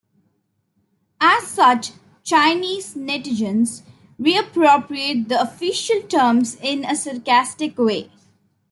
As 1.19 1.45
such 1.47 1.91
Chinese 2.23 2.95
netizens 2.95 3.83
reappropriate 4.19 5.27
the 5.27 5.39
official 5.39 6.01
terms 6.01 6.55
in 6.55 6.83
a 6.85 6.95
sarcastic 6.95 7.77
way. 7.77 8.09